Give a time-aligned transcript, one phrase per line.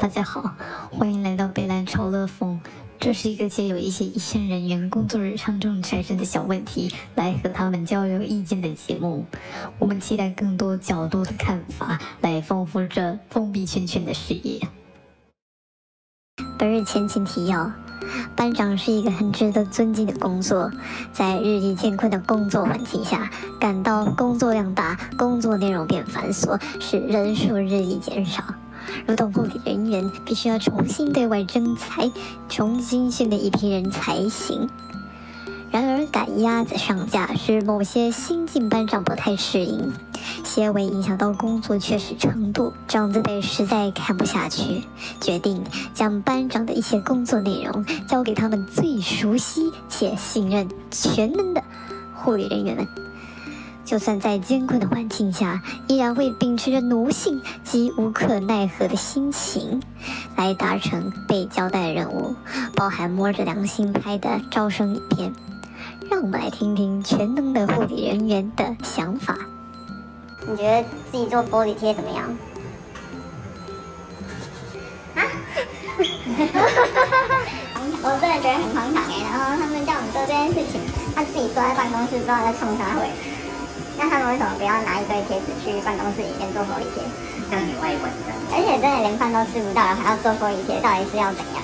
[0.00, 0.54] 大家好，
[0.92, 2.60] 欢迎来到北蓝潮乐风。
[3.00, 9.26] 这是一个借由一些一线人员工作日常中产生的小问题来和他们交流意见的节目。
[9.76, 14.60] 我们期待更多角度的看法，来丰富这封闭圈圈的视野。
[16.56, 17.72] 本日前情提要：
[18.36, 20.70] 班长是一个很值得尊敬的工作，
[21.12, 23.28] 在日益艰困的工作环境下，
[23.58, 28.44] 感到工作量大，工作内容变繁琐，使人数日益减少。
[29.06, 32.10] 如同护理人员必须要重新对外征才，
[32.48, 34.68] 重新训练一批人才行。
[35.70, 39.92] 然而赶鸭子上架是某些新进班长不太适应，
[40.42, 42.72] 些微影响到工作确实程度。
[42.86, 44.84] 长子辈实在看不下去，
[45.20, 51.62] 决定将班长的一些工作内容交给他们最熟悉且信任、全能的
[52.14, 52.88] 护理人员们。
[53.88, 59.82] 就算在艰困的环境下，依然会秉持着奴性及无可奈何的心情，
[60.36, 62.34] 来达成被交代的任务，
[62.76, 65.32] 包含摸着良心拍的招生影片。
[66.10, 69.38] 让我们来听听全能的护理人员的想法。
[70.46, 72.36] 你觉得自己做玻璃贴怎么样？
[75.14, 75.24] 啊？
[78.02, 79.16] 我真的觉得很荒唐哎。
[79.30, 80.78] 然后他们叫我们做这件事情，
[81.14, 83.08] 他自己坐在办公室不知道在冲啥会。
[83.98, 87.02] 那他们为什么不要拿一堆贴纸去办公室里面做玻璃贴？
[87.50, 88.12] 这样很外观
[88.52, 91.62] 而且真的连饭都吃不到，还要做玻璃贴，到底是要怎样？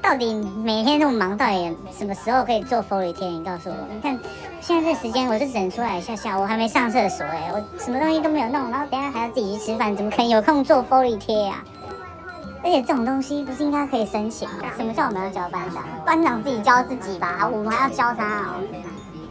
[0.00, 3.26] 到底每天那么忙，到底什么时候可以做玻璃贴？
[3.28, 3.76] 你告诉我。
[3.92, 4.18] 你看
[4.60, 11.64] 现在这时间，我就只能出来下下，我还没上厕所哎，我什么东西都没有弄，然后等下还要自己去吃饭，怎么可能有空做玻璃贴呀？
[12.62, 14.56] 而且这种东西不是应该可以申请吗？
[14.76, 15.84] 什么叫我们要教班长？
[16.04, 18.54] 班长自己教自己吧，我们还要教他哦。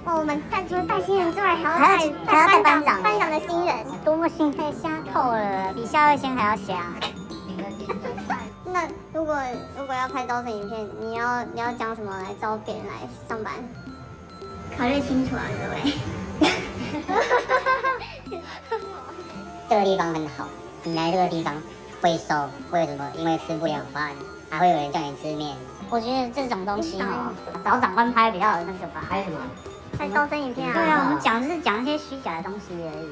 [0.07, 3.75] 哦，我们带除了带新人之外，还要带还要带班长，班长的新人，
[4.06, 6.94] 多么心太瞎透了，比夏卫先还要瞎。
[8.72, 9.38] 那如果
[9.78, 12.94] 如果要拍招生影片，你要你要讲什么来招别人来
[13.28, 13.53] 上班？
[14.78, 15.81] 考虑清楚啊，各位。
[19.68, 20.47] 这个地方很好，
[20.84, 21.53] 你来这个地方
[22.01, 23.12] 会瘦，为什么？
[23.18, 24.12] 因为吃不了饭，
[24.50, 25.57] 还会有人叫你吃面。
[25.89, 27.34] 我觉得这种东西哦，
[27.66, 29.03] 找长官拍比较那个吧。
[29.09, 29.38] 拍什么？
[29.97, 30.74] 拍招生影片啊？
[30.74, 33.09] 对啊，我们讲就是讲一些虚假的东西而已。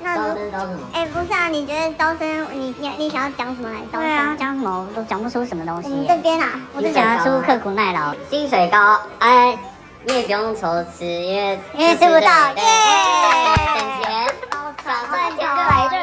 [0.00, 0.80] 那招生招什么？
[0.92, 4.08] 哎，不是啊，你觉得招生，你你你想要讲什么来招生？
[4.08, 5.88] 对啊，讲什么都讲不出什么东西。
[5.88, 9.56] 我们这边啊，我就讲得出刻苦耐劳，薪水高，哎，
[10.04, 12.62] 你也不用愁吃，因为因为吃不到，耶，
[13.74, 14.26] 省钱，
[14.82, 16.00] 想赚钱就来这儿，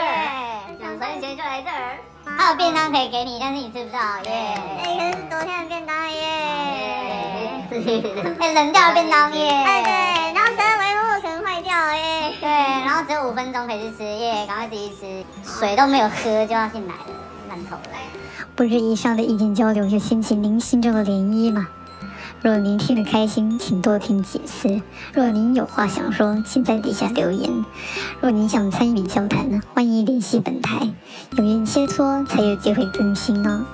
[0.79, 1.97] 想赚钱就来这儿。
[2.25, 4.55] 还有便当可以给你，但是你吃不到，耶。
[4.83, 6.23] 那个是昨天的便当耶，
[8.39, 9.83] 哎，冷掉便当耶，哎。
[9.83, 10.12] 对，
[13.27, 15.23] 五分钟可以去吃，耶，赶快自己吃，
[15.59, 17.15] 水都没有喝就要进来了，
[17.49, 17.81] 烂透了。
[18.55, 21.67] 不是以上的意见交流就掀起您心中的涟漪吗？
[22.41, 24.81] 若您听得开心，请多听几次；
[25.13, 27.49] 若您有话想说，请在底下留言。
[28.19, 30.89] 若您想参与交谈，欢迎联系本台，
[31.37, 33.65] 有缘切磋才有机会更新哦。